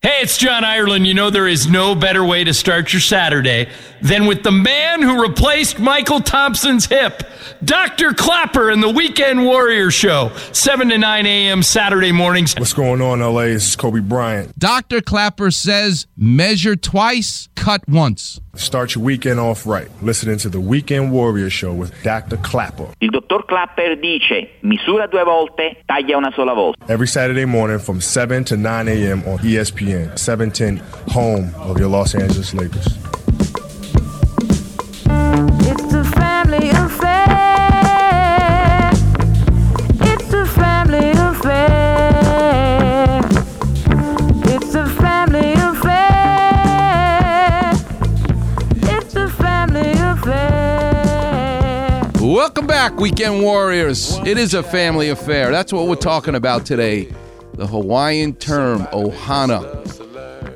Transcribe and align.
Hey, 0.00 0.20
it's 0.22 0.38
John 0.38 0.62
Ireland. 0.62 1.08
You 1.08 1.14
know, 1.14 1.28
there 1.28 1.48
is 1.48 1.66
no 1.66 1.96
better 1.96 2.24
way 2.24 2.44
to 2.44 2.54
start 2.54 2.92
your 2.92 3.00
Saturday 3.00 3.68
than 4.00 4.26
with 4.26 4.44
the 4.44 4.52
man 4.52 5.02
who 5.02 5.20
replaced 5.20 5.78
Mychal 5.78 6.24
Thompson's 6.24 6.86
hip, 6.86 7.24
Dr. 7.64 8.12
Klapper 8.12 8.70
and 8.70 8.80
the 8.80 8.88
Weekend 8.88 9.44
Warrior 9.44 9.90
Show, 9.90 10.30
7 10.52 10.90
to 10.90 10.98
9 10.98 11.26
a.m. 11.26 11.64
Saturday 11.64 12.12
mornings. 12.12 12.54
What's 12.56 12.74
going 12.74 13.00
on, 13.00 13.18
LA? 13.18 13.46
This 13.46 13.70
is 13.70 13.74
Kobe 13.74 13.98
Bryant. 13.98 14.56
Dr. 14.56 15.00
Klapper 15.00 15.50
says 15.50 16.06
measure 16.16 16.76
twice, 16.76 17.48
cut 17.56 17.88
once. 17.88 18.40
Start 18.58 18.96
your 18.96 19.04
weekend 19.04 19.38
off 19.38 19.66
right. 19.66 19.88
Listening 20.02 20.36
to 20.38 20.48
the 20.48 20.58
Weekend 20.58 21.12
Warrior 21.12 21.48
Show 21.48 21.72
with 21.72 21.92
Dr. 22.02 22.36
Klapper. 22.38 22.88
Il 23.00 23.10
dottor 23.10 23.44
Klapper 23.46 23.96
dice 24.00 24.48
misura 24.62 25.06
due 25.06 25.22
volte, 25.22 25.82
taglia 25.86 26.16
una 26.16 26.32
sola 26.34 26.54
volta. 26.54 26.84
Every 26.92 27.06
Saturday 27.06 27.44
morning 27.44 27.78
from 27.78 28.00
7 28.00 28.42
to 28.46 28.56
9 28.56 28.88
a.m. 28.88 29.22
on 29.26 29.38
ESPN, 29.38 30.18
710, 30.18 30.78
home 31.06 31.54
of 31.60 31.78
your 31.78 31.88
Los 31.88 32.16
Angeles 32.16 32.52
Lakers. 32.52 33.17
Back, 52.88 53.00
Weekend 53.00 53.42
Warriors. 53.42 54.16
It 54.24 54.38
is 54.38 54.54
a 54.54 54.62
family 54.62 55.10
affair. 55.10 55.50
That's 55.50 55.72
what 55.72 55.88
we're 55.88 55.96
talking 55.96 56.34
about 56.34 56.64
today. 56.64 57.12
The 57.54 57.66
Hawaiian 57.66 58.34
term, 58.36 58.82
ohana. 58.92 59.62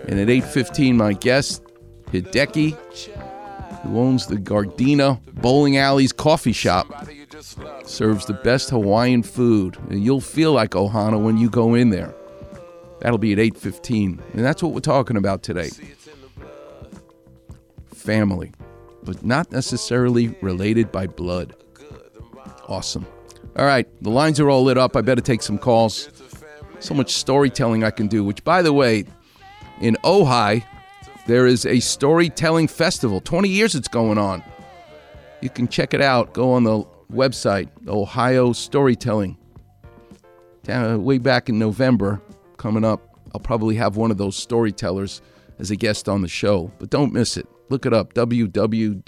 And 0.09 0.19
at 0.19 0.29
8.15, 0.29 0.95
my 0.95 1.13
guest, 1.13 1.63
Hideki, 2.07 2.75
who 3.83 3.99
owns 3.99 4.27
the 4.27 4.37
Gardena 4.37 5.21
Bowling 5.43 5.77
Alley's 5.77 6.13
coffee 6.13 6.53
shop, 6.53 7.07
serves 7.85 8.25
the 8.25 8.35
best 8.45 8.71
Hawaiian 8.71 9.23
food. 9.23 9.77
And 9.91 10.03
you'll 10.03 10.21
feel 10.21 10.53
like 10.53 10.71
ohana 10.71 11.23
when 11.23 11.37
you 11.37 11.51
go 11.51 11.75
in 11.75 11.91
there. 11.91 12.15
That'll 13.01 13.19
be 13.19 13.33
at 13.33 13.39
8.15. 13.39 14.21
And 14.33 14.45
that's 14.45 14.63
what 14.63 14.73
we're 14.73 14.81
talking 14.81 15.19
about 15.19 15.43
today. 15.43 15.71
Family, 17.95 18.53
but 19.03 19.23
not 19.23 19.53
necessarily 19.53 20.29
related 20.41 20.91
by 20.91 21.07
blood. 21.07 21.57
Awesome. 22.73 23.07
All 23.55 23.67
right, 23.67 23.87
the 24.03 24.09
lines 24.09 24.41
are 24.41 24.49
all 24.49 24.63
lit 24.65 24.79
up. 24.79 24.97
I 24.97 25.03
better 25.03 25.21
take 25.21 25.43
some 25.43 25.59
calls. 25.59 26.09
So 26.79 26.95
much 26.95 27.13
storytelling 27.13 27.85
I 27.85 27.91
can 27.91 28.07
do, 28.07 28.25
which, 28.25 28.43
by 28.45 28.63
the 28.63 28.73
way, 28.73 29.05
in 29.83 29.99
Ojai, 30.05 30.65
there 31.27 31.47
is 31.47 31.67
a 31.67 31.81
storytelling 31.81 32.69
festival. 32.69 33.21
20 33.21 33.51
years 33.51 33.75
it's 33.75 33.89
going 33.89 34.17
on. 34.17 34.43
You 35.43 35.51
can 35.51 35.69
check 35.69 35.93
it 35.93 36.01
out. 36.01 36.33
Go 36.33 36.55
on 36.55 36.65
the 36.65 36.85
website, 37.13 37.69
Ojai 37.85 38.57
Storytelling. 38.57 39.37
Way 40.67 41.19
back 41.19 41.51
in 41.51 41.59
November, 41.59 42.23
coming 42.57 42.87
up, 42.87 43.19
I'll 43.35 43.41
probably 43.41 43.77
have 43.77 43.97
one 43.99 44.11
of 44.11 44.17
those 44.17 44.35
storytellers 44.35 45.21
as 45.59 45.71
a 45.71 45.77
guest 45.77 46.09
on 46.09 46.23
the 46.23 46.29
show. 46.29 46.73
But 46.79 46.89
don't 46.89 47.13
miss 47.13 47.37
it. 47.37 47.47
Look 47.69 47.85
it 47.85 47.93
up 47.93 48.15
www.ojai 48.15 49.03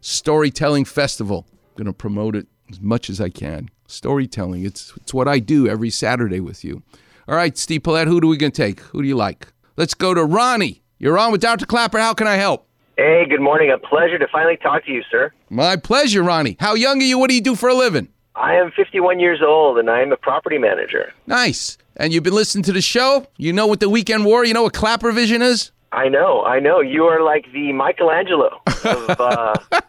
Storytelling 0.00 0.84
Festival. 0.84 1.46
I'm 1.46 1.61
going 1.82 1.92
to 1.92 1.96
promote 1.96 2.36
it 2.36 2.46
as 2.70 2.80
much 2.80 3.10
as 3.10 3.20
I 3.20 3.28
can. 3.28 3.68
Storytelling, 3.86 4.64
it's, 4.64 4.92
it's 4.98 5.12
what 5.12 5.26
I 5.28 5.40
do 5.40 5.68
every 5.68 5.90
Saturday 5.90 6.40
with 6.40 6.64
you. 6.64 6.82
All 7.26 7.34
right, 7.34 7.56
Steve 7.58 7.82
Paulette, 7.82 8.06
who 8.06 8.20
do 8.20 8.28
we 8.28 8.36
going 8.36 8.52
to 8.52 8.62
take? 8.62 8.80
Who 8.80 9.02
do 9.02 9.08
you 9.08 9.16
like? 9.16 9.48
Let's 9.76 9.94
go 9.94 10.14
to 10.14 10.24
Ronnie. 10.24 10.82
You're 10.98 11.18
on 11.18 11.32
with 11.32 11.40
Dr. 11.40 11.66
Klapper. 11.66 11.98
How 11.98 12.14
can 12.14 12.26
I 12.26 12.36
help? 12.36 12.68
Hey, 12.96 13.24
good 13.28 13.40
morning. 13.40 13.70
A 13.70 13.78
pleasure 13.78 14.18
to 14.18 14.28
finally 14.28 14.56
talk 14.56 14.84
to 14.84 14.92
you, 14.92 15.02
sir. 15.10 15.32
My 15.50 15.76
pleasure, 15.76 16.22
Ronnie. 16.22 16.56
How 16.60 16.74
young 16.74 17.00
are 17.00 17.04
you? 17.04 17.18
What 17.18 17.28
do 17.28 17.34
you 17.34 17.40
do 17.40 17.56
for 17.56 17.68
a 17.68 17.74
living? 17.74 18.08
I 18.36 18.54
am 18.54 18.70
51 18.70 19.18
years 19.18 19.40
old 19.42 19.78
and 19.78 19.90
I 19.90 20.02
am 20.02 20.12
a 20.12 20.16
property 20.16 20.58
manager. 20.58 21.12
Nice. 21.26 21.78
And 21.96 22.12
you've 22.12 22.22
been 22.22 22.34
listening 22.34 22.64
to 22.64 22.72
the 22.72 22.80
show? 22.80 23.26
You 23.36 23.52
know 23.52 23.66
what 23.66 23.80
the 23.80 23.88
weekend 23.88 24.24
war, 24.24 24.44
you 24.44 24.54
know 24.54 24.62
what 24.62 24.72
Klapper 24.72 25.12
Vision 25.12 25.42
is? 25.42 25.72
I 25.90 26.08
know, 26.08 26.42
I 26.44 26.58
know. 26.58 26.80
You 26.80 27.04
are 27.04 27.22
like 27.22 27.44
the 27.52 27.72
Michelangelo 27.72 28.62
of. 28.84 29.10
Uh, 29.10 29.54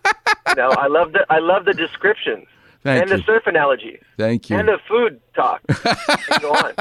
know, 0.56 0.69
I 0.69 0.88
love 0.88 1.14
the 1.14 1.25
I 1.30 1.40
love 1.40 1.66
the 1.66 1.74
descriptions 1.74 2.46
Thank 2.84 3.02
and 3.02 3.12
you. 3.12 3.18
the 3.18 3.24
surf 3.24 3.44
analogy. 3.47 4.00
Thank 4.18 4.50
you. 4.50 4.58
and 4.58 4.68
the 4.68 4.78
food 4.88 5.22
talk. 5.36 5.62
Go 6.41 6.52
on. 6.53 6.74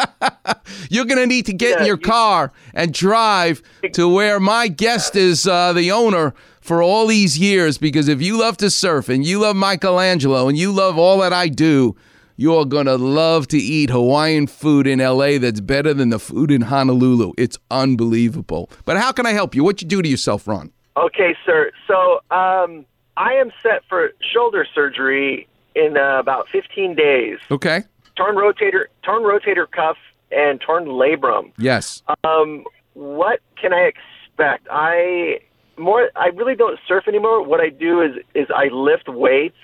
You're 0.91 1.05
going 1.05 1.19
to 1.19 1.27
need 1.27 1.47
to 1.47 1.53
get 1.53 1.81
in 1.81 1.87
your 1.87 1.97
you- 1.97 2.03
car 2.03 2.53
and 2.75 2.93
drive 2.93 3.63
to 3.93 4.09
where 4.09 4.41
my 4.41 4.69
guest 4.69 5.17
is 5.17 5.47
uh, 5.47 5.73
the 5.73 5.93
owner 5.93 6.35
for 6.61 6.83
all 6.83 7.07
these 7.07 7.39
years 7.39 7.79
because 7.79 8.09
if 8.09 8.21
you 8.23 8.39
love 8.39 8.57
to 8.59 8.71
surf 8.71 9.09
and 9.09 9.25
you 9.25 9.41
love 9.41 9.57
Michelangelo 9.57 10.49
and 10.49 10.57
you 10.59 10.73
love 10.73 10.99
all 10.99 11.19
that 11.19 11.33
I 11.33 11.49
do, 11.49 11.97
you're 12.37 12.65
going 12.65 12.87
to 12.87 12.97
love 12.97 13.47
to 13.49 13.59
eat 13.59 13.91
Hawaiian 13.91 14.47
food 14.47 14.87
in 14.87 14.99
LA 14.99 15.39
that's 15.39 15.61
better 15.61 15.95
than 15.95 16.09
the 16.11 16.19
food 16.19 16.51
in 16.51 16.63
Honolulu. 16.63 17.33
It's 17.39 17.59
unbelievable. 17.71 18.71
But 18.85 18.97
how 18.97 19.13
can 19.13 19.27
I 19.27 19.33
help 19.33 19.55
you? 19.55 19.63
What 19.63 19.83
you 19.83 19.89
do 19.89 20.03
to 20.03 20.09
yourself, 20.09 20.49
Ron? 20.49 20.73
Okay, 20.97 21.37
sir. 21.47 21.71
So 21.87 22.21
um, 22.35 22.85
I 23.17 23.35
am 23.35 23.51
set 23.63 23.83
for 23.89 24.11
shoulder 24.21 24.67
surgery 24.75 25.47
in 25.75 25.97
uh, 25.97 26.19
about 26.19 26.49
15 26.49 26.95
days. 26.95 27.39
Okay. 27.51 27.83
Torn 28.17 28.37
rotator, 28.37 28.85
torn 29.03 29.23
rotator 29.23 29.71
cuff, 29.71 29.97
and 30.31 30.61
torn 30.61 30.85
labrum. 30.87 31.53
Yes. 31.59 32.03
Um, 32.25 32.65
what 32.95 33.41
can 33.61 33.73
I 33.73 33.91
expect? 33.93 34.67
I 34.71 35.41
more. 35.79 36.11
I 36.17 36.27
really 36.29 36.55
don't 36.55 36.79
surf 36.87 37.09
anymore. 37.09 37.43
What 37.43 37.61
I 37.61 37.71
do 37.71 38.01
is 38.03 38.13
is 38.35 38.47
I 38.55 38.67
lift 38.69 39.09
weights 39.09 39.57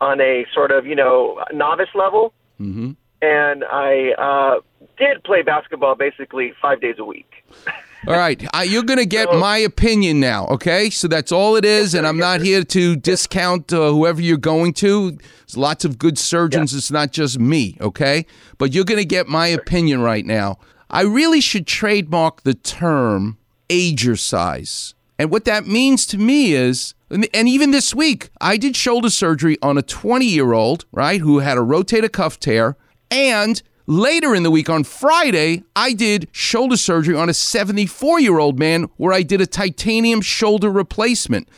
on 0.00 0.20
a 0.20 0.44
sort 0.54 0.70
of 0.70 0.86
you 0.86 0.94
know 0.94 1.42
novice 1.52 1.88
level, 1.94 2.34
Mhm. 2.60 2.96
and 3.22 3.64
I 3.64 4.12
uh, 4.18 4.60
did 4.98 5.24
play 5.24 5.42
basketball 5.42 5.94
basically 5.94 6.52
five 6.60 6.80
days 6.82 6.96
a 6.98 7.04
week. 7.04 7.30
All 8.04 8.14
right, 8.14 8.44
uh, 8.52 8.62
you're 8.62 8.82
going 8.82 8.98
to 8.98 9.06
get 9.06 9.32
my 9.32 9.58
opinion 9.58 10.18
now, 10.18 10.46
okay? 10.48 10.90
So 10.90 11.06
that's 11.06 11.30
all 11.30 11.54
it 11.54 11.64
is, 11.64 11.94
and 11.94 12.04
I'm 12.04 12.18
not 12.18 12.40
here 12.40 12.64
to 12.64 12.96
discount 12.96 13.72
uh, 13.72 13.92
whoever 13.92 14.20
you're 14.20 14.38
going 14.38 14.72
to. 14.74 15.12
There's 15.12 15.56
lots 15.56 15.84
of 15.84 15.98
good 15.98 16.18
surgeons. 16.18 16.74
It's 16.74 16.90
not 16.90 17.12
just 17.12 17.38
me, 17.38 17.76
okay? 17.80 18.26
But 18.58 18.72
you're 18.72 18.84
going 18.84 18.98
to 18.98 19.04
get 19.04 19.28
my 19.28 19.46
opinion 19.46 20.00
right 20.00 20.26
now. 20.26 20.58
I 20.90 21.02
really 21.02 21.40
should 21.40 21.64
trademark 21.64 22.42
the 22.42 22.54
term 22.54 23.38
ager 23.70 24.16
size. 24.16 24.94
And 25.16 25.30
what 25.30 25.44
that 25.44 25.68
means 25.68 26.04
to 26.06 26.18
me 26.18 26.54
is, 26.54 26.94
and 27.08 27.28
and 27.32 27.48
even 27.48 27.70
this 27.70 27.94
week, 27.94 28.30
I 28.40 28.56
did 28.56 28.74
shoulder 28.74 29.10
surgery 29.10 29.58
on 29.62 29.78
a 29.78 29.82
20 29.82 30.26
year 30.26 30.54
old, 30.54 30.86
right, 30.90 31.20
who 31.20 31.38
had 31.38 31.56
a 31.56 31.60
rotator 31.60 32.10
cuff 32.10 32.40
tear. 32.40 32.76
And 33.12 33.62
later 33.86 34.34
in 34.34 34.42
the 34.42 34.50
week, 34.50 34.68
on 34.68 34.84
Friday, 34.84 35.64
I 35.74 35.92
did 35.92 36.28
shoulder 36.32 36.76
surgery 36.76 37.14
on 37.14 37.28
a 37.28 37.34
74 37.34 38.20
year 38.20 38.38
old 38.38 38.58
man 38.58 38.88
where 38.96 39.12
I 39.12 39.22
did 39.22 39.40
a 39.40 39.46
titanium 39.46 40.20
shoulder 40.20 40.70
replacement. 40.70 41.48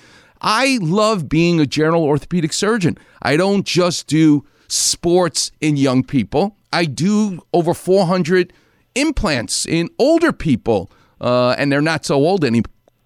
I 0.41 0.79
love 0.83 1.29
being 1.29 1.61
a 1.61 1.67
general 1.67 2.05
orthopedic 2.05 2.53
surgeon. 2.53 2.99
I 3.23 3.37
don't 3.37 3.65
just 3.67 4.07
do 4.07 4.45
sports 4.69 5.51
in 5.61 5.77
young 5.77 6.03
people, 6.03 6.57
I 6.73 6.87
do 6.87 7.41
over 7.53 7.73
400 7.73 8.53
implants 8.97 9.65
in 9.65 9.91
older 9.99 10.33
people, 10.33 10.91
uh, 11.21 11.55
and 11.57 11.71
they're 11.71 11.81
not 11.81 12.05
so 12.05 12.17
old 12.17 12.45
any, 12.45 12.63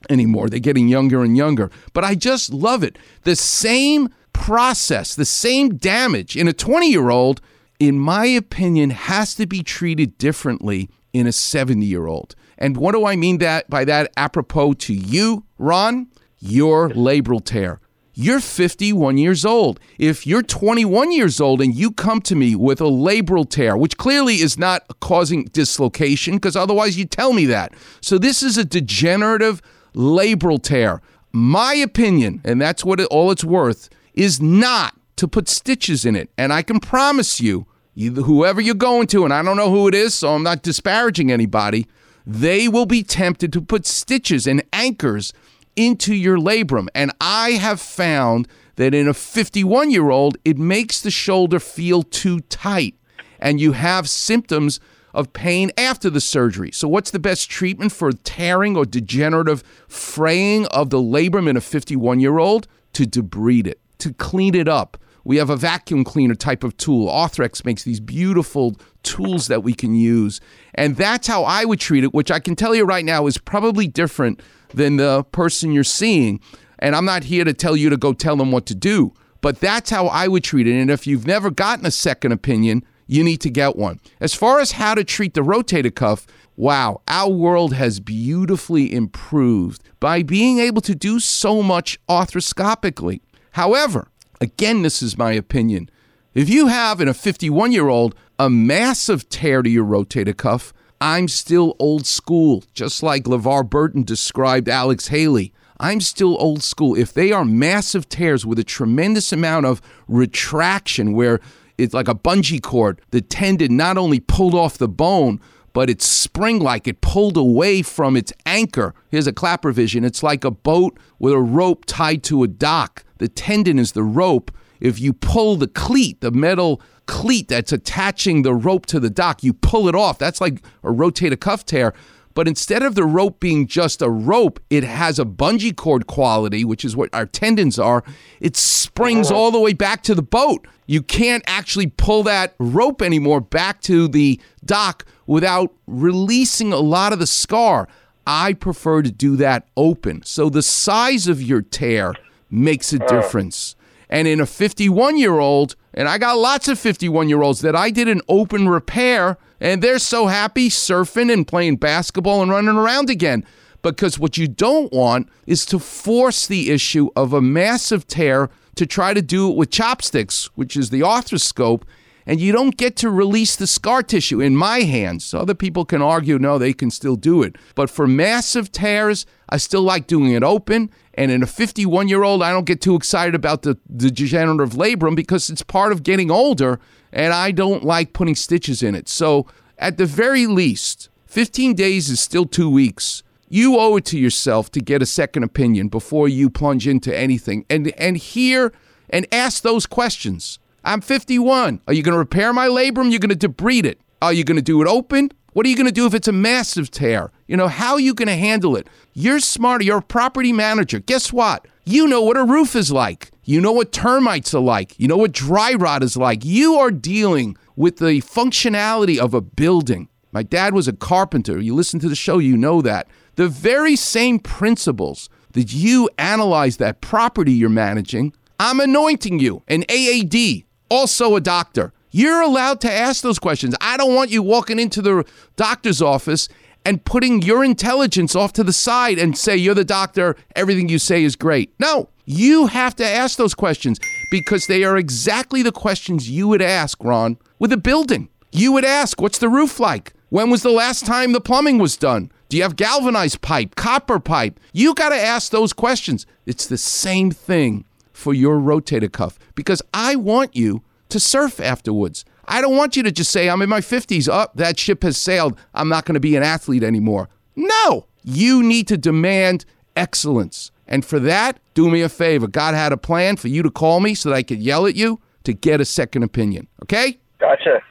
anymore. 0.09 0.49
They're 0.49 0.59
getting 0.59 0.89
younger 0.89 1.23
and 1.23 1.37
younger. 1.37 1.71
But 1.93 2.05
I 2.05 2.15
just 2.15 2.53
love 2.53 2.83
it. 2.83 2.99
The 3.25 3.37
same 3.37 4.09
process, 4.33 5.15
the 5.15 5.27
same 5.27 5.77
damage 5.77 6.37
in 6.37 6.49
a 6.49 6.53
20 6.53 6.91
year 6.91 7.11
old, 7.11 7.41
in 7.79 7.99
my 7.99 8.27
opinion, 8.27 8.91
has 8.91 9.35
to 9.37 9.47
be 9.47 9.63
treated 9.63 10.19
differently 10.19 10.91
in 11.13 11.27
a 11.27 11.33
70 11.33 11.85
year 11.85 12.07
old. 12.07 12.35
And 12.57 12.77
what 12.77 12.93
do 12.93 13.07
I 13.07 13.17
mean 13.17 13.39
that 13.39 13.71
by 13.71 13.85
that 13.85 14.13
apropos 14.17 14.75
to 14.75 14.95
you, 14.95 15.45
Ron? 15.59 16.09
Your 16.39 16.91
labral 16.91 17.45
tear. 17.45 17.81
You're 18.21 18.41
51 18.41 19.17
years 19.17 19.45
old. 19.45 19.79
If 19.97 20.27
you're 20.27 20.43
21 20.43 21.13
years 21.13 21.41
old 21.41 21.61
and 21.63 21.73
you 21.73 21.93
come 21.93 22.21
to 22.23 22.35
me 22.35 22.57
with 22.57 22.81
a 22.81 22.85
labral 22.85 23.49
tear, 23.49 23.77
which 23.77 23.97
clearly 23.97 24.41
is 24.41 24.59
not 24.59 24.83
causing 24.99 25.45
dislocation, 25.45 26.35
because 26.35 26.57
otherwise 26.57 26.99
you 26.99 27.05
tell 27.05 27.33
me 27.33 27.47
that. 27.47 27.73
So 28.01 28.19
this 28.19 28.43
is 28.43 28.59
a 28.59 28.65
degenerative 28.65 29.63
labral 29.95 30.61
tear. 30.61 31.01
My 31.31 31.75
opinion, 31.75 32.41
and 32.45 32.61
that's 32.61 32.85
what 32.85 32.99
it, 32.99 33.07
all 33.07 33.31
it's 33.31 33.45
worth, 33.45 33.89
is 34.15 34.43
not 34.43 34.97
to 35.15 35.29
put 35.29 35.49
stitches 35.49 36.05
in 36.05 36.17
it. 36.17 36.31
And 36.37 36.53
I 36.53 36.63
can 36.63 36.81
promise 36.81 37.41
you, 37.41 37.67
you, 37.99 38.15
whoever 38.15 38.61
you're 38.61 38.77
going 38.77 39.09
to, 39.09 39.25
and 39.25 39.35
I 39.35 39.43
don't 39.43 39.57
know 39.57 39.73
who 39.73 39.89
it 39.89 39.95
is, 39.95 40.15
so 40.15 40.33
I'm 40.33 40.45
not 40.45 40.63
disparaging 40.63 41.33
anybody, 41.33 41.89
they 42.25 42.69
will 42.69 42.87
be 42.87 43.03
tempted 43.03 43.53
to 43.53 43.61
put 43.61 43.87
stitches 43.87 44.47
and 44.47 44.63
anchors 44.73 45.33
into 45.75 46.15
your 46.15 46.39
labrum. 46.39 46.87
And 46.95 47.11
I 47.21 47.53
have 47.53 47.81
found 47.81 48.47
that 48.77 48.95
in 48.95 49.09
a 49.09 49.15
51 49.15 49.91
year 49.91 50.11
old, 50.11 50.39
it 50.45 50.59
makes 50.59 51.01
the 51.01 51.11
shoulder 51.11 51.59
feel 51.59 52.05
too 52.05 52.39
tight. 52.43 52.95
And 53.41 53.61
you 53.61 53.73
have 53.73 54.09
symptoms 54.09 54.79
of 55.13 55.33
pain 55.33 55.73
after 55.77 56.09
the 56.09 56.21
surgery. 56.21 56.71
So, 56.71 56.87
what's 56.87 57.11
the 57.11 57.19
best 57.19 57.51
treatment 57.51 57.91
for 57.91 58.13
tearing 58.13 58.77
or 58.77 58.85
degenerative 58.85 59.65
fraying 59.89 60.67
of 60.67 60.91
the 60.91 60.99
labrum 60.99 61.49
in 61.49 61.57
a 61.57 61.61
51 61.61 62.21
year 62.21 62.39
old? 62.39 62.69
To 62.95 63.05
debride 63.05 63.67
it, 63.67 63.81
to 63.99 64.13
clean 64.15 64.55
it 64.55 64.69
up. 64.69 64.99
We 65.29 65.37
have 65.37 65.51
a 65.51 65.57
vacuum 65.57 66.05
cleaner 66.05 66.35
type 66.35 66.65
of 66.65 66.75
tool. 66.79 67.07
Arthrex 67.07 67.63
makes 67.63 67.83
these 67.83 68.01
beautiful 68.01 68.77
tools 69.03 69.49
that 69.49 69.63
we 69.63 69.75
can 69.75 69.95
use. 69.95 70.41
And 70.75 70.97
that's 70.97 71.27
how 71.27 71.45
I 71.45 71.67
would 71.67 71.81
treat 71.81 72.03
it, 72.03 72.15
which 72.15 72.31
I 72.31 72.41
can 72.41 72.57
tell 72.57 72.75
you 72.75 72.87
right 72.87 73.05
now 73.05 73.27
is 73.27 73.37
probably 73.37 73.87
different 73.87 74.41
than 74.73 74.97
the 74.97 75.25
person 75.25 75.71
you're 75.71 75.85
seeing. 75.85 76.41
And 76.79 76.97
I'm 76.97 77.05
not 77.05 77.25
here 77.25 77.45
to 77.45 77.53
tell 77.53 77.77
you 77.77 77.91
to 77.91 77.99
go 77.99 78.15
tell 78.15 78.37
them 78.37 78.53
what 78.53 78.65
to 78.69 78.75
do, 78.75 79.13
but 79.43 79.61
that's 79.61 79.91
how 79.91 80.07
I 80.07 80.29
would 80.29 80.45
treat 80.45 80.67
it. 80.67 80.81
And 80.81 80.91
if 80.91 81.07
you've 81.07 81.27
never 81.27 81.51
gotten 81.51 81.85
a 81.85 81.91
second 81.91 82.33
opinion, 82.33 82.83
you 83.07 83.23
need 83.23 83.43
to 83.43 83.51
get 83.51 83.77
one. 83.77 84.01
As 84.21 84.33
far 84.33 84.61
as 84.61 84.73
how 84.73 84.95
to 84.95 85.05
treat 85.05 85.35
the 85.35 85.43
rotator 85.43 85.95
cuff, 85.95 86.27
wow, 86.57 87.03
our 87.07 87.29
world 87.29 87.75
has 87.75 88.01
beautifully 88.01 88.95
improved 88.95 89.83
by 90.01 90.23
being 90.23 90.59
able 90.59 90.81
to 90.81 90.95
do 90.95 91.21
so 91.21 91.63
much 91.63 91.99
arthroscopically. 92.09 93.21
However, 93.51 94.09
again, 94.41 94.83
this 94.83 95.03
is 95.03 95.19
my 95.19 95.33
opinion. 95.33 95.91
If 96.35 96.49
you 96.49 96.69
have 96.69 97.01
in 97.01 97.09
a 97.09 97.15
51 97.15 97.73
year 97.73 97.89
old 97.89 98.15
a 98.39 98.49
massive 98.49 99.29
tear 99.29 99.63
to 99.63 99.71
your 99.71 99.85
rotator 99.85 100.37
cuff, 100.37 100.73
I'm 101.01 101.29
still 101.29 101.77
old 101.79 102.07
school, 102.07 102.65
just 102.75 103.03
like 103.03 103.25
LeVar 103.25 103.69
Burton 103.69 104.03
described 104.03 104.69
Alex 104.69 105.09
Haley. 105.09 105.53
I'm 105.81 106.01
still 106.01 106.37
old 106.41 106.63
school. 106.63 106.97
If 106.97 107.13
they 107.13 107.31
are 107.31 107.45
massive 107.45 108.09
tears 108.09 108.45
with 108.45 108.59
a 108.59 108.65
tremendous 108.65 109.33
amount 109.33 109.67
of 109.67 109.81
retraction, 110.09 111.13
where 111.13 111.41
it's 111.77 111.95
like 111.95 112.09
a 112.09 112.15
bungee 112.15 112.63
cord, 112.63 113.01
the 113.11 113.21
tendon 113.21 113.77
not 113.77 113.97
only 113.97 114.19
pulled 114.19 114.55
off 114.55 114.77
the 114.77 114.89
bone, 114.89 115.41
but 115.73 115.89
it's 115.89 116.05
spring 116.05 116.59
like 116.59 116.89
it 116.89 117.01
pulled 117.01 117.37
away 117.37 117.83
from 117.83 118.17
its 118.17 118.33
anchor. 118.45 118.95
Here's 119.11 119.29
a 119.29 119.33
Klapper 119.33 119.71
vision 119.71 120.05
it's 120.05 120.23
like 120.25 120.45
a 120.45 120.51
boat 120.51 120.99
with 121.21 121.33
a 121.33 121.39
rope 121.39 121.85
tied 121.87 122.25
to 122.25 122.43
a 122.43 122.49
dock. 122.49 123.05
The 123.19 123.29
tendon 123.29 123.79
is 123.79 123.93
the 123.93 124.03
rope. 124.03 124.51
If 124.81 125.01
you 125.01 125.13
pull 125.13 125.57
the 125.57 125.69
cleat, 125.69 126.21
the 126.21 126.31
metal 126.31 126.81
cleat 127.07 127.49
that's 127.49 127.73
attaching 127.73 128.43
the 128.43 128.55
rope 128.55 128.87
to 128.87 129.01
the 129.01 129.11
dock, 129.11 129.43
you 129.43 129.53
pull 129.53 129.89
it 129.89 129.95
off. 129.95 130.19
That's 130.19 130.41
like 130.41 130.63
a 130.83 130.91
rotator 130.91 131.39
cuff 131.39 131.65
tear. 131.65 131.95
But 132.35 132.47
instead 132.47 132.85
of 132.85 132.95
the 132.95 133.05
rope 133.05 133.41
being 133.41 133.67
just 133.67 134.01
a 134.01 134.09
rope, 134.09 134.61
it 134.71 134.85
has 134.85 135.19
a 135.19 135.25
bungee 135.25 135.75
cord 135.75 136.07
quality, 136.07 136.65
which 136.65 136.85
is 136.85 136.95
what 136.95 137.13
our 137.13 137.27
tendons 137.27 137.81
are. 137.81 138.05
It 138.41 138.57
springs 138.57 139.33
all 139.33 139.51
the 139.51 139.59
way 139.59 139.73
back 139.73 140.05
to 140.05 140.15
the 140.15 140.23
boat. 140.23 140.65
You 140.87 141.03
can't 141.03 141.43
actually 141.49 141.89
pull 141.89 142.23
that 142.25 142.55
rope 142.61 143.03
anymore 143.03 143.41
back 143.41 143.81
to 143.83 144.07
the 144.07 144.41
dock 144.65 145.05
without 145.27 145.75
releasing 145.89 146.73
a 146.73 146.79
lot 146.79 147.13
of 147.13 147.19
the 147.19 147.27
scar. 147.27 147.89
I 148.25 148.53
prefer 148.53 149.03
to 149.03 149.11
do 149.11 149.35
that 149.37 149.67
open. 149.77 150.23
So 150.23 150.49
the 150.49 150.63
size 150.63 151.27
of 151.27 151.43
your 151.43 151.63
tear 151.63 152.13
makes 152.51 152.93
a 152.93 153.03
uh. 153.03 153.09
difference. 153.09 153.77
And 154.11 154.27
in 154.27 154.41
a 154.41 154.47
51 154.47 155.19
year 155.19 155.39
old, 155.39 155.77
and 155.93 156.09
I 156.09 156.19
got 156.19 156.39
lots 156.39 156.69
of 156.69 156.79
51 156.79 157.29
year 157.29 157.43
olds 157.43 157.61
that 157.61 157.77
I 157.77 157.91
did 157.91 158.09
an 158.09 158.23
open 158.29 158.69
repair, 158.69 159.37
and 159.61 159.83
they're 159.83 159.99
so 159.99 160.27
happy 160.27 160.69
surfing 160.69 161.33
and 161.33 161.47
playing 161.47 161.77
basketball 161.77 162.43
and 162.43 162.51
running 162.51 162.77
around 162.77 163.11
again. 163.11 163.45
Because 163.83 164.19
what 164.19 164.37
you 164.37 164.49
don't 164.49 164.93
want 164.93 165.29
is 165.47 165.65
to 165.67 165.79
force 165.79 166.47
the 166.47 166.71
issue 166.71 167.11
of 167.15 167.33
a 167.33 167.41
massive 167.41 168.07
tear 168.07 168.51
to 168.75 168.87
try 168.87 169.15
to 169.15 169.23
do 169.23 169.51
it 169.51 169.57
with 169.57 169.71
chopsticks, 169.71 170.47
which 170.55 170.77
is 170.77 170.91
the 170.91 171.01
arthroscope, 171.01 171.83
and 172.29 172.43
you 172.43 172.53
don't 172.53 172.77
get 172.77 172.95
to 172.97 173.09
release 173.09 173.57
the 173.57 173.67
scar 173.67 174.03
tissue 174.03 174.39
in 174.39 174.55
my 174.55 174.81
hands. 174.81 175.33
Other 175.33 175.55
people 175.55 175.87
can 175.87 176.03
argue, 176.03 176.39
no, 176.39 176.59
they 176.59 176.75
can 176.75 176.91
still 176.91 177.17
do 177.17 177.43
it. 177.43 177.57
But 177.75 177.89
for 177.89 178.07
massive 178.07 178.71
tears, 178.71 179.25
I 179.49 179.57
still 179.57 179.81
like 179.81 180.07
doing 180.07 180.33
it 180.33 180.43
open. 180.43 180.91
And 181.15 181.31
in 181.31 181.43
a 181.43 181.47
51 181.47 182.07
year 182.09 182.23
old, 182.25 182.43
I 182.43 182.53
don't 182.53 182.67
get 182.67 182.83
too 182.83 182.95
excited 182.95 183.35
about 183.35 183.63
the, 183.63 183.79
the 183.89 184.11
degenerative 184.11 184.77
labrum 184.77 185.17
because 185.17 185.49
it's 185.49 185.63
part 185.63 185.91
of 185.91 186.03
getting 186.03 186.31
older, 186.31 186.79
and 187.15 187.33
I 187.33 187.51
don't 187.51 187.83
like 187.83 188.13
putting 188.13 188.35
stitches 188.35 188.83
in 188.83 188.95
it. 188.95 189.09
So, 189.09 189.47
at 189.79 189.97
the 189.97 190.07
very 190.07 190.47
least, 190.47 191.09
15 191.29 191.75
days 191.75 192.11
is 192.11 192.21
still 192.21 192.45
two 192.45 192.69
weeks. 192.69 193.23
You 193.49 193.79
owe 193.79 193.97
it 193.97 194.05
to 194.07 194.19
yourself 194.19 194.71
to 194.73 194.81
get 194.81 195.01
a 195.01 195.07
second 195.07 195.45
opinion 195.45 195.89
before 195.89 196.29
you 196.29 196.51
plunge 196.51 196.87
into 196.87 197.17
anything 197.17 197.65
and, 197.71 197.89
and 197.97 198.19
hear 198.19 198.75
and 199.09 199.27
ask 199.33 199.63
those 199.63 199.87
questions. 199.87 200.59
I'm 200.89 201.03
51. 201.03 201.83
Are 201.87 201.93
you 201.93 202.03
going 202.03 202.15
to 202.15 202.19
repair 202.19 202.51
my 202.55 202.67
labrum? 202.67 203.11
You're 203.11 203.21
going 203.21 203.37
to 203.37 203.49
debride 203.49 203.85
it. 203.85 204.01
Are 204.23 204.33
you 204.33 204.43
going 204.43 204.57
to 204.57 204.63
do 204.63 204.81
it 204.81 204.89
open? 204.89 205.31
What 205.53 205.67
are 205.67 205.69
you 205.69 205.77
going 205.77 205.85
to 205.85 205.93
do 205.93 206.07
if 206.07 206.15
it's 206.15 206.29
a 206.29 206.33
massive 206.33 206.91
tear? 206.91 207.31
You 207.47 207.59
know, 207.59 207.69
how 207.69 207.93
are 207.93 208.01
you 208.01 208.15
going 208.15 208.29
to 208.29 208.35
handle 208.35 208.75
it? 208.75 208.89
You're 209.13 209.39
smart. 209.41 209.85
You're 209.85 209.99
a 209.99 210.03
property 210.03 210.51
manager. 210.51 210.99
Guess 210.99 211.31
what? 211.31 211.67
You 211.85 212.07
know 212.07 212.23
what 212.23 212.39
a 212.39 212.43
roof 212.43 212.75
is 212.75 212.91
like. 212.91 213.31
You 213.45 213.61
know 213.61 213.73
what 213.73 213.93
termites 213.93 214.55
are 214.55 214.63
like. 214.63 214.99
You 214.99 215.09
know 215.09 215.19
what 215.19 215.33
dry 215.33 215.75
rot 215.75 216.03
is 216.03 216.17
like. 216.17 216.43
You 216.43 216.77
are 216.77 216.91
dealing 216.91 217.59
with 217.77 217.99
the 217.99 218.23
functionality 218.23 219.19
of 219.19 219.35
a 219.35 219.43
building. 219.43 220.09
My 220.33 220.43
dad 220.43 220.73
was 220.73 220.89
a 220.89 220.95
carpenter. 220.95 221.61
You 221.61 221.75
listen 221.75 222.01
to 222.01 222.09
the 222.09 222.17
show, 222.17 222.39
you 222.39 222.57
know 222.57 222.81
that. 222.81 223.09
The 223.35 223.49
very 223.49 223.95
same 223.95 224.39
principles 224.39 225.29
that 225.53 225.71
you 225.71 226.09
analyze 226.17 226.79
that 226.79 227.03
property 227.03 227.53
you're 227.53 227.69
managing, 227.69 228.33
I'm 228.59 228.81
anointing 228.81 229.39
you 229.39 229.63
an 229.69 229.85
AAD, 229.91 230.65
also 230.89 231.37
a 231.37 231.41
doctor. 231.41 231.93
You're 232.11 232.41
allowed 232.41 232.81
to 232.83 232.93
ask 232.93 233.23
those 233.23 233.39
questions. 233.39 233.75
I 233.81 233.97
don't 233.97 234.15
want 234.15 234.31
you 234.31 234.43
walking 234.43 234.79
into 234.79 235.03
the 235.03 235.25
doctor's 235.57 236.01
office 236.01 236.49
and 236.85 237.05
putting 237.05 237.43
your 237.43 237.63
intelligence 237.63 238.35
off 238.35 238.53
to 238.55 238.65
the 238.65 238.73
side 238.73 239.19
and 239.19 239.37
say, 239.37 239.57
You're 239.57 239.75
the 239.75 239.85
doctor, 239.85 240.37
everything 240.57 240.89
you 240.89 240.99
say 240.99 241.23
is 241.23 241.37
great. 241.37 241.73
No, 241.79 242.09
you 242.25 242.67
have 242.67 242.97
to 242.97 243.07
ask 243.07 243.37
those 243.37 243.55
questions 243.55 244.01
because 244.31 244.67
they 244.67 244.85
are 244.85 244.97
exactly 244.97 245.63
the 245.63 245.73
questions 245.73 246.31
you 246.31 246.49
would 246.49 246.63
ask, 246.63 247.03
Ron, 247.05 247.37
with 247.59 247.73
a 247.73 247.77
building. 247.77 248.29
You 248.53 248.73
would 248.73 248.85
ask, 248.85 249.21
What's 249.21 249.39
the 249.39 249.51
roof 249.51 249.79
like? 249.79 250.15
When 250.31 250.51
was 250.51 250.63
the 250.63 250.71
last 250.71 251.05
time 251.05 251.33
the 251.33 251.41
plumbing 251.41 251.79
was 251.79 251.97
done? 251.97 252.31
Do 252.49 252.57
you 252.57 252.63
have 252.63 252.77
galvanized 252.77 253.43
pipe, 253.43 253.77
copper 253.77 254.19
pipe? 254.19 254.59
You 254.73 254.95
got 254.95 255.11
to 255.11 255.21
ask 255.21 255.53
those 255.53 255.75
questions. 255.75 256.25
It's 256.47 256.67
the 256.67 256.79
same 256.79 257.31
thing 257.31 257.85
for 258.19 258.35
your 258.35 258.59
rotator 258.59 259.11
cuff 259.11 259.39
because 259.55 259.81
I 259.95 260.17
want 260.17 260.57
you 260.57 260.83
to 261.09 261.21
surf 261.21 261.61
afterwards. 261.61 262.25
I 262.47 262.61
don't 262.61 262.77
want 262.77 262.97
you 262.97 263.03
to 263.05 263.13
just 263.13 263.31
say, 263.31 263.49
I'm 263.49 263.63
in 263.63 263.69
my 263.69 263.81
50s. 263.81 264.29
Up, 264.29 264.51
oh, 264.53 264.59
that 264.59 264.79
ship 264.79 265.03
has 265.05 265.17
sailed. 265.17 265.59
I'm 265.75 265.89
not 265.89 266.05
going 266.05 266.15
to 266.15 266.21
be 266.21 266.35
an 266.35 266.43
athlete 266.43 266.83
anymore. 266.83 267.29
No, 267.55 268.07
you 268.25 268.63
need 268.63 268.89
to 268.89 268.97
demand 268.97 269.65
excellence. 269.95 270.71
And 270.87 271.05
for 271.05 271.21
that, 271.21 271.61
do 271.75 271.91
me 271.91 272.03
a 272.03 272.09
favor. 272.09 272.49
God 272.49 272.75
had 272.75 272.93
a 272.93 272.97
plan 272.97 273.37
for 273.37 273.49
you 273.49 273.63
to 273.63 273.71
call 273.71 274.01
me 274.01 274.15
so 274.15 274.31
that 274.31 274.37
I 274.37 274.43
could 274.43 274.61
yell 274.61 274.87
at 274.87 274.97
you 274.97 275.21
to 275.45 275.53
get 275.53 275.81
a 275.81 275.85
second 275.85 276.23
opinion. 276.23 276.67
Okay? 276.83 277.19
Gotcha. 277.39 277.83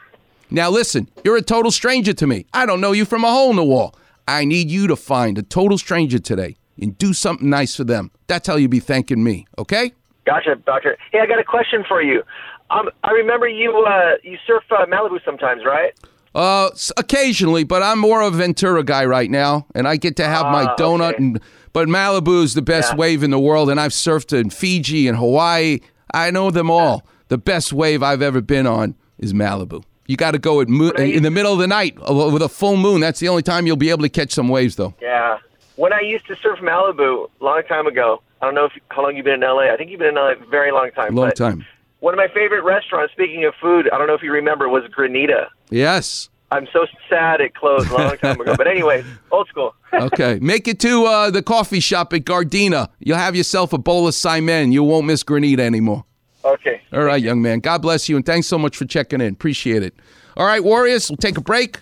Now, 0.50 0.70
listen, 0.70 1.10
you're 1.24 1.38
a 1.38 1.42
total 1.42 1.72
stranger 1.72 2.14
to 2.14 2.28
me. 2.28 2.46
I 2.54 2.66
don't 2.66 2.82
know 2.82 2.92
you 2.92 3.06
from 3.06 3.24
a 3.24 3.32
hole 3.32 3.52
in 3.52 3.56
the 3.56 3.64
wall. 3.64 3.96
I 4.28 4.44
need 4.44 4.70
you 4.70 4.88
to 4.88 4.96
find 4.96 5.38
a 5.38 5.44
total 5.44 5.78
stranger 5.78 6.20
today 6.20 6.58
and 6.82 6.98
do 6.98 7.14
something 7.14 7.50
nice 7.50 7.76
for 7.76 7.84
them. 7.84 8.12
That's 8.28 8.48
how 8.48 8.56
you'll 8.56 8.70
be 8.70 8.80
thanking 8.80 9.24
me, 9.24 9.48
okay? 9.58 9.94
Gotcha, 10.28 10.56
doctor. 10.58 10.98
Hey, 11.14 11.20
I 11.22 11.26
got 11.26 11.40
a 11.40 11.44
question 11.44 11.86
for 11.88 12.02
you. 12.02 12.22
Um, 12.70 12.90
I 13.04 13.12
remember 13.12 13.48
you 13.48 13.72
uh, 13.88 14.16
you 14.24 14.38
surf 14.46 14.64
uh, 14.72 14.86
Malibu 14.86 15.24
sometimes, 15.24 15.62
right? 15.66 15.94
Uh, 16.36 16.70
occasionally, 16.98 17.64
but 17.64 17.82
I'm 17.82 17.98
more 17.98 18.22
of 18.22 18.34
a 18.36 18.38
Ventura 18.38 18.84
guy 18.84 19.06
right 19.06 19.32
now, 19.32 19.66
and 19.74 19.88
I 19.88 19.96
get 19.96 20.18
to 20.18 20.26
have 20.26 20.46
my 20.48 20.66
Ah, 20.66 20.76
donut. 20.76 21.14
okay. 21.14 21.18
And 21.24 21.40
but 21.72 21.88
Malibu 21.88 22.44
is 22.44 22.54
the 22.56 22.62
best 22.62 22.92
Yeah. 22.92 22.98
wave 22.98 23.24
in 23.24 23.32
the 23.32 23.40
world, 23.40 23.70
and 23.70 23.80
I've 23.80 23.94
surfed 23.94 24.38
in 24.38 24.50
Fiji 24.50 25.08
and 25.08 25.18
Hawaii. 25.18 25.80
I 26.14 26.30
know 26.32 26.52
them 26.52 26.70
all. 26.70 27.06
The 27.30 27.38
best 27.38 27.72
wave 27.72 28.04
I've 28.04 28.22
ever 28.22 28.42
been 28.42 28.68
on 28.68 28.96
is 29.18 29.34
Malibu. 29.34 29.84
You 30.08 30.18
got 30.18 30.32
to 30.32 30.40
go 30.40 30.60
at 30.62 30.68
mo- 30.70 30.92
in 30.92 31.24
the 31.24 31.32
middle 31.32 31.54
of 31.54 31.60
the 31.60 31.68
night 31.68 31.98
uh, 32.10 32.14
with 32.32 32.42
a 32.42 32.50
full 32.50 32.76
moon. 32.78 33.00
That's 33.02 33.20
the 33.22 33.30
only 33.30 33.44
time 33.44 33.66
you'll 33.66 33.76
be 33.78 33.90
able 33.90 34.04
to 34.04 34.10
catch 34.10 34.32
some 34.32 34.50
waves, 34.50 34.76
though. 34.76 34.94
Yeah. 35.02 35.38
When 35.78 35.94
I 35.94 36.02
used 36.02 36.28
to 36.28 36.36
surf 36.36 36.60
Malibu 36.60 37.30
a 37.40 37.44
long 37.44 37.62
time 37.68 37.88
ago, 37.88 38.22
I 38.42 38.46
don't 38.46 38.56
know 38.56 38.66
if 38.66 38.74
how 38.90 39.04
long 39.04 39.16
you've 39.16 39.26
been 39.26 39.36
in 39.36 39.50
LA. 39.50 39.72
I 39.74 39.78
think 39.78 39.90
you've 39.90 40.00
been 40.00 40.10
in 40.10 40.16
LA 40.16 40.32
a 40.34 40.46
very 40.50 40.72
long 40.72 40.92
time. 40.92 41.16
Long 41.16 41.32
time. 41.32 41.66
One 42.00 42.14
of 42.14 42.18
my 42.18 42.28
favorite 42.28 42.64
restaurants, 42.64 43.12
speaking 43.14 43.46
of 43.46 43.56
food, 43.60 43.90
I 43.92 43.98
don't 43.98 44.08
know 44.08 44.14
if 44.14 44.22
you 44.22 44.32
remember, 44.32 44.70
was 44.70 44.84
Granita. 44.96 45.48
Yes. 45.72 46.30
I'm 46.52 46.68
so 46.72 46.86
sad 47.10 47.42
it 47.42 47.56
closed 47.56 47.90
a 47.90 47.94
long 47.98 48.18
time 48.22 48.40
ago. 48.40 48.56
But 48.56 48.68
anyway, 48.68 49.04
old 49.32 49.48
school. 49.48 49.74
Okay. 49.94 50.38
Make 50.42 50.68
it 50.68 50.80
to 50.82 51.06
uh, 51.06 51.32
the 51.32 51.42
coffee 51.42 51.80
shop 51.80 52.14
at 52.14 52.26
Gardena. 52.26 52.90
You'll 53.00 53.18
have 53.18 53.36
yourself 53.38 53.72
a 53.72 53.78
bowl 53.78 54.06
of 54.06 54.14
saimin. 54.14 54.72
You 54.74 54.84
won't 54.84 55.08
miss 55.08 55.24
Granita 55.24 55.60
anymore. 55.60 56.04
Okay. 56.44 56.82
All 56.94 57.04
right, 57.04 57.24
young 57.24 57.42
man. 57.42 57.60
God 57.60 57.82
bless 57.82 58.08
you, 58.10 58.18
and 58.18 58.26
thanks 58.26 58.48
so 58.48 58.58
much 58.58 58.76
for 58.78 58.86
checking 58.86 59.22
in. 59.22 59.34
Appreciate 59.34 59.84
it. 59.84 59.96
All 60.36 60.46
right, 60.46 60.64
Warriors, 60.64 61.10
we'll 61.10 61.18
take 61.18 61.38
a 61.38 61.42
break. 61.42 61.80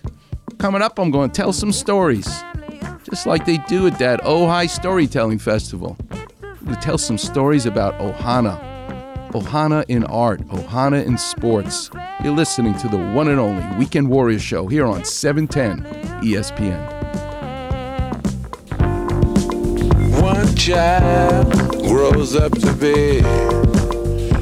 Coming 0.58 0.82
up, 0.82 0.98
I'm 0.98 1.10
going 1.10 1.30
to 1.30 1.34
tell 1.34 1.52
some 1.52 1.72
stories, 1.72 2.26
just 3.10 3.26
like 3.26 3.44
they 3.44 3.58
do 3.68 3.86
at 3.88 3.98
that 3.98 4.20
Ojai 4.22 4.70
Storytelling 4.70 5.38
Festival. 5.40 5.98
To 6.66 6.76
tell 6.82 6.98
some 6.98 7.16
stories 7.18 7.64
about 7.64 7.96
Ohana. 7.98 8.58
Ohana 9.30 9.84
in 9.88 10.04
art, 10.04 10.40
Ohana 10.48 11.04
in 11.04 11.16
sports. 11.16 11.90
You're 12.24 12.34
listening 12.34 12.74
to 12.78 12.88
the 12.88 12.96
one 12.96 13.28
and 13.28 13.38
only 13.38 13.64
Weekend 13.76 14.08
Warrior 14.08 14.38
Show 14.40 14.66
here 14.66 14.84
on 14.86 15.02
E 15.02 15.04
710 15.04 15.84
ESPN. 16.22 16.82
One 20.20 20.54
child 20.56 21.52
grows 21.86 22.34
up 22.34 22.52
to 22.58 22.72
be 22.72 23.20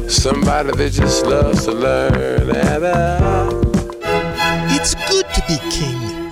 somebody 0.08 0.70
that 0.72 0.90
just 0.92 1.26
loves 1.26 1.64
to 1.64 1.72
learn. 1.72 2.50
And 2.56 2.84
uh, 2.84 3.50
It's 4.70 4.94
good 4.94 5.23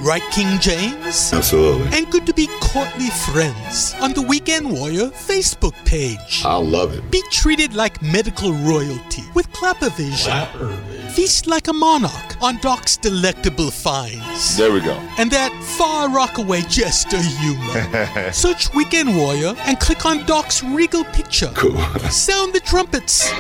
right, 0.03 0.23
King 0.31 0.59
James? 0.61 1.33
Absolutely. 1.33 1.97
And 1.97 2.11
good 2.11 2.27
to 2.27 2.35
be 2.35 2.49
courtly 2.61 3.09
friends 3.09 3.95
on 4.01 4.13
the 4.13 4.23
Weekend 4.23 4.71
Warrior 4.71 5.07
Facebook 5.09 5.75
page. 5.85 6.43
I 6.45 6.57
love 6.57 6.95
it. 6.95 7.11
Be 7.11 7.23
treated 7.31 7.75
like 7.75 8.03
medical 8.03 8.53
royalty 8.53 9.23
with 9.35 9.51
Klappervision. 9.53 10.47
Klappervision. 10.47 11.11
Feast 11.11 11.47
like 11.47 11.69
a 11.69 11.73
monarch 11.73 12.32
on 12.43 12.57
Doc's 12.59 12.97
delectable 12.97 13.71
finds. 13.71 14.57
There 14.57 14.73
we 14.73 14.81
go. 14.81 14.95
And 15.19 15.31
that 15.31 15.53
far 15.79 16.11
rockaway 16.11 16.63
jester 16.63 17.21
humor. 17.21 18.33
Search 18.33 18.73
Weekend 18.75 19.17
Warrior 19.17 19.55
and 19.61 19.79
click 19.79 20.05
on 20.05 20.27
Doc's 20.27 20.63
regal 20.63 21.05
picture. 21.05 21.51
Cool. 21.55 21.77
Sound 22.11 22.53
the 22.53 22.61
trumpets. 22.61 23.31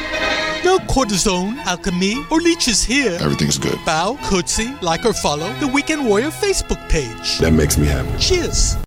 No 0.64 0.78
cortisone, 0.78 1.58
alchemy, 1.66 2.24
or 2.30 2.40
leeches 2.40 2.84
here. 2.84 3.18
Everything's 3.20 3.58
good. 3.58 3.78
Bow, 3.84 4.18
curtsy, 4.22 4.74
like 4.80 5.04
or 5.04 5.12
follow 5.12 5.52
the 5.54 5.66
Weekend 5.66 6.06
Warrior 6.06 6.30
Facebook 6.30 6.88
page. 6.88 7.38
That 7.38 7.52
makes 7.52 7.76
me 7.76 7.86
happy. 7.86 8.16
Cheers. 8.18 8.82